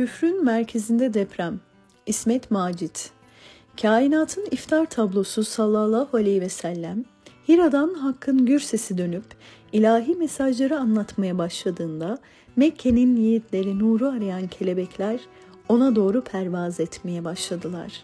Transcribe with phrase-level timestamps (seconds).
[0.00, 1.60] Küfrün merkezinde deprem.
[2.06, 3.10] İsmet Macit.
[3.82, 7.04] Kainatın iftar tablosu sallallahu aleyhi ve sellem
[7.48, 9.24] Hira'dan Hakk'ın gür sesi dönüp
[9.72, 12.18] ilahi mesajları anlatmaya başladığında
[12.56, 15.20] Mekke'nin yiğitleri nuru arayan kelebekler
[15.68, 18.02] ona doğru pervaz etmeye başladılar.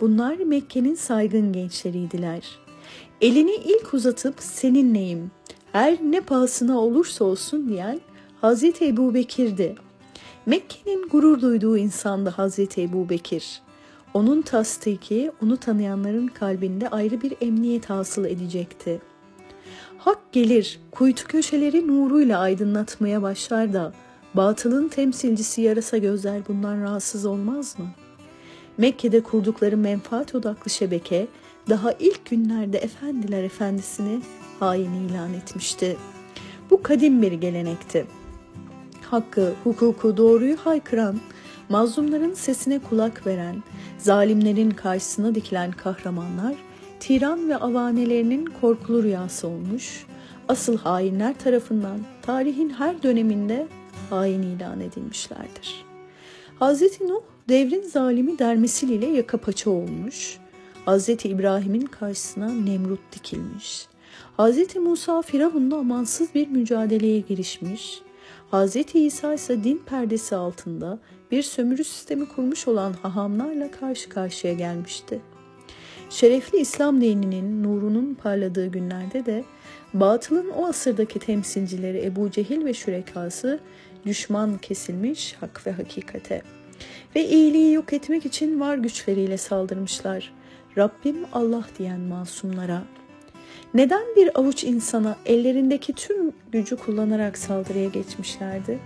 [0.00, 2.58] Bunlar Mekke'nin saygın gençleriydiler.
[3.20, 5.30] Elini ilk uzatıp seninleyim,
[5.72, 8.00] her ne pahasına olursa olsun diyen
[8.40, 9.87] Hazreti Ebu Bekir'di.
[10.48, 13.62] Mekke'nin gurur duyduğu insandı Hazreti Ebu Bekir.
[14.14, 19.00] Onun tasdiki onu tanıyanların kalbinde ayrı bir emniyet hasıl edecekti.
[19.98, 23.92] Hak gelir, kuytu köşeleri nuruyla aydınlatmaya başlar da
[24.34, 27.86] batılın temsilcisi yarasa gözler bundan rahatsız olmaz mı?
[28.78, 31.26] Mekke'de kurdukları menfaat odaklı şebeke
[31.68, 34.20] daha ilk günlerde efendiler efendisini
[34.60, 35.96] hain ilan etmişti.
[36.70, 38.06] Bu kadim bir gelenekti.
[39.10, 41.20] Hakkı, hukuku, doğruyu haykıran,
[41.68, 43.62] mazlumların sesine kulak veren,
[43.98, 46.54] zalimlerin karşısına dikilen kahramanlar,
[47.00, 50.06] tiran ve avanelerinin korkulu rüyası olmuş,
[50.48, 53.66] asıl hainler tarafından tarihin her döneminde
[54.10, 55.84] hain ilan edilmişlerdir.
[56.60, 57.00] Hz.
[57.00, 60.38] Nuh devrin zalimi dermesiyle yaka paça olmuş,
[60.86, 61.08] Hz.
[61.08, 63.86] İbrahim'in karşısına Nemrut dikilmiş,
[64.38, 64.76] Hz.
[64.76, 68.02] Musa Firavun'la amansız bir mücadeleye girişmiş,
[68.52, 68.76] Hz.
[68.94, 70.98] İsa ise din perdesi altında
[71.30, 75.20] bir sömürü sistemi kurmuş olan hahamlarla karşı karşıya gelmişti.
[76.10, 79.44] Şerefli İslam dininin nurunun parladığı günlerde de
[79.94, 83.60] batılın o asırdaki temsilcileri Ebu Cehil ve şürekası
[84.06, 86.42] düşman kesilmiş hak ve hakikate
[87.16, 90.32] ve iyiliği yok etmek için var güçleriyle saldırmışlar.
[90.78, 92.82] Rabbim Allah diyen masumlara.
[93.74, 98.78] Neden bir avuç insana ellerindeki tüm gücü kullanarak saldırıya geçmişlerdi?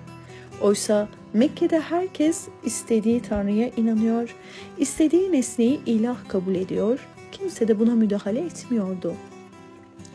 [0.60, 4.36] Oysa Mekke'de herkes istediği Tanrı'ya inanıyor,
[4.78, 9.14] istediği nesneyi ilah kabul ediyor, kimse de buna müdahale etmiyordu.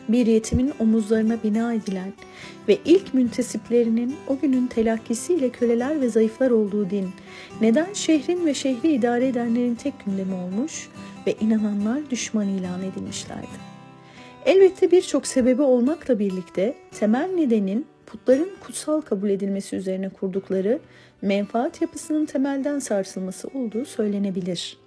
[0.10, 2.14] Bir yetimin omuzlarına bina edilen
[2.68, 7.10] ve ilk müntesiplerinin o günün telakkisiyle köleler ve zayıflar olduğu din,
[7.62, 10.90] neden şehrin ve şehri idare edenlerin tek gündemi olmuş
[11.28, 13.67] ve inananlar düşman ilan edilmişlerdi?
[14.48, 20.80] Elbette birçok sebebi olmakla birlikte temel nedenin putların kutsal kabul edilmesi üzerine kurdukları
[21.22, 24.78] menfaat yapısının temelden sarsılması olduğu söylenebilir.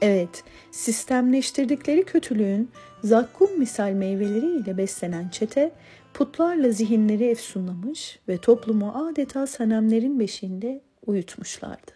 [0.00, 2.70] Evet, sistemleştirdikleri kötülüğün
[3.04, 5.72] zakkum misal meyveleriyle beslenen çete
[6.14, 11.92] putlarla zihinleri efsunlamış ve toplumu adeta sanemlerin beşiğinde uyutmuşlardı.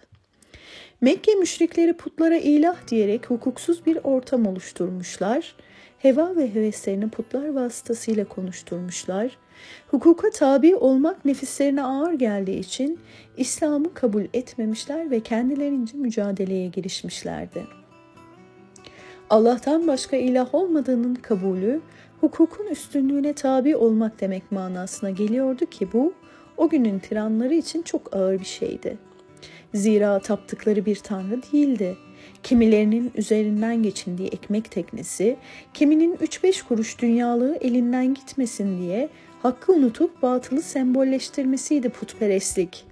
[1.00, 5.54] Mekke müşrikleri putlara ilah diyerek hukuksuz bir ortam oluşturmuşlar
[6.02, 9.36] heva ve heveslerini putlar vasıtasıyla konuşturmuşlar.
[9.90, 12.98] Hukuka tabi olmak nefislerine ağır geldiği için
[13.36, 17.66] İslam'ı kabul etmemişler ve kendilerince mücadeleye girişmişlerdi.
[19.30, 21.80] Allah'tan başka ilah olmadığının kabulü,
[22.20, 26.12] hukukun üstünlüğüne tabi olmak demek manasına geliyordu ki bu,
[26.56, 28.98] o günün tiranları için çok ağır bir şeydi.
[29.74, 31.96] Zira taptıkları bir tanrı değildi
[32.42, 35.36] Kimilerinin üzerinden geçindiği ekmek teknesi,
[35.74, 39.08] kiminin 3-5 kuruş dünyalığı elinden gitmesin diye
[39.42, 42.86] hakkı unutup batılı sembolleştirmesiydi putperestlik.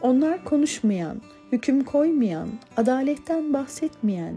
[0.00, 1.22] Onlar konuşmayan,
[1.52, 4.34] hüküm koymayan, adaletten bahsetmeyen,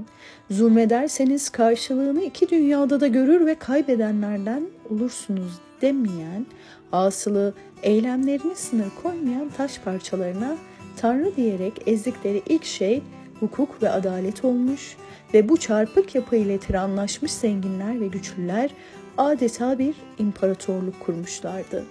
[0.49, 6.45] zulmederseniz karşılığını iki dünyada da görür ve kaybedenlerden olursunuz demeyen,
[6.91, 7.53] asılı
[7.83, 10.57] eylemlerini sınır koymayan taş parçalarına
[10.97, 13.01] Tanrı diyerek ezdikleri ilk şey
[13.43, 14.97] hukuk ve adalet olmuş
[15.33, 18.69] ve bu çarpık yapı ile tiranlaşmış zenginler ve güçlüler
[19.17, 21.85] adeta bir imparatorluk kurmuşlardı.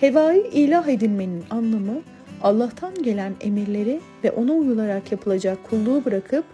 [0.00, 2.00] Hevai ilah edinmenin anlamı
[2.42, 6.44] Allah'tan gelen emirleri ve ona uyularak yapılacak kulluğu bırakıp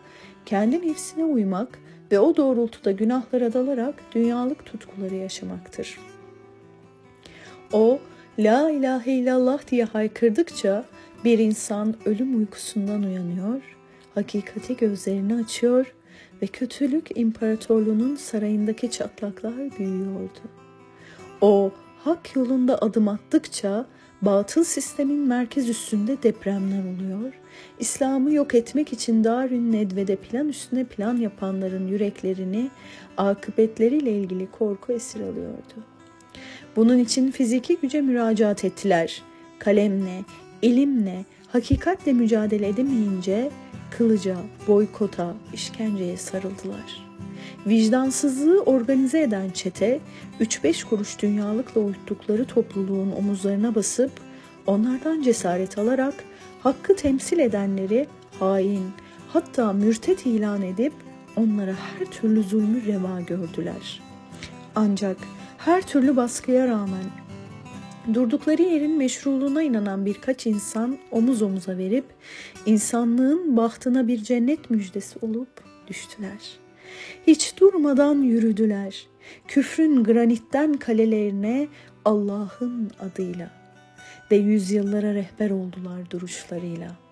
[0.47, 1.79] kendi nefsine uymak
[2.13, 5.99] ve o doğrultuda günahlara dalarak dünyalık tutkuları yaşamaktır.
[7.73, 7.99] O,
[8.39, 10.85] La ilahe illallah diye haykırdıkça
[11.25, 13.75] bir insan ölüm uykusundan uyanıyor
[14.15, 15.95] hakikati gözlerini açıyor
[16.43, 20.41] ve kötülük imparatorluğunun sarayındaki çatlaklar büyüyordu.
[21.41, 21.73] O
[22.05, 23.87] hak yolunda adım attıkça
[24.23, 27.33] batıl sistemin merkez üstünde depremler oluyor.
[27.79, 32.71] İslam'ı yok etmek için Darün Nedve'de plan üstüne plan yapanların yüreklerini
[33.17, 35.75] akıbetleriyle ilgili korku esir alıyordu.
[36.77, 39.23] Bunun için fiziki güce müracaat ettiler.
[39.59, 40.25] Kalemle,
[40.63, 43.51] ilimle, hakikatle mücadele edemeyince
[43.91, 44.37] kılıca,
[44.69, 47.05] boykota, işkenceye sarıldılar.
[47.67, 50.01] Vicdansızlığı organize eden çete
[50.41, 54.11] 3-5 kuruş dünyalıkla uyuttukları topluluğun omuzlarına basıp
[54.67, 56.15] onlardan cesaret alarak
[56.63, 58.07] hakkı temsil edenleri
[58.41, 58.91] hain,
[59.29, 60.93] hatta mürtet ilan edip
[61.37, 64.03] onlara her türlü zulmü reva gördüler.
[64.75, 65.17] Ancak
[65.59, 67.05] her türlü baskıya rağmen
[68.15, 72.05] durdukları yerin meşruluğuna inanan birkaç insan omuz omuza verip
[72.67, 75.49] insanlığın bahtına bir cennet müjdesi olup
[75.89, 76.59] düştüler.
[77.27, 79.07] Hiç durmadan yürüdüler.
[79.49, 81.69] Küfrün granitten kalelerine
[82.05, 83.51] Allah'ın adıyla
[84.31, 87.04] ve yüzyıllara rehber oldular duruşlarıyla.''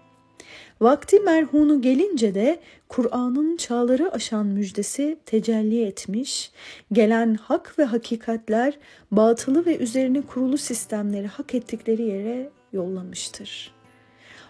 [0.80, 6.50] Vakti merhunu gelince de Kur'an'ın çağları aşan müjdesi tecelli etmiş,
[6.92, 8.78] gelen hak ve hakikatler
[9.10, 13.72] batılı ve üzerine kurulu sistemleri hak ettikleri yere yollamıştır.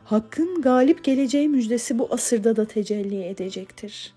[0.04, 4.14] Hakkın galip geleceği müjdesi bu asırda da tecelli edecektir.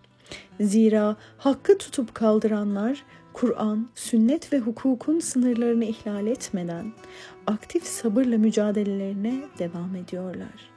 [0.60, 3.04] Zira hakkı tutup kaldıranlar
[3.34, 6.94] Kur'an, sünnet ve hukukun sınırlarını ihlal etmeden
[7.48, 10.75] aktif sabırla mücadelelerine devam ediyorlar.''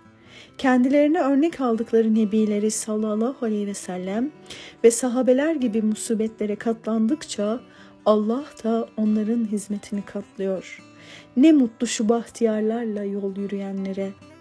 [0.59, 4.31] Kendilerine örnek aldıkları nebileri sallallahu aleyhi ve sellem
[4.85, 7.61] ve sahabeler gibi musibetlere katlandıkça
[8.07, 10.83] Allah da onların hizmetini katlıyor.
[11.37, 14.38] Ne mutlu şu bahtiyarlarla yol yürüyenlere.''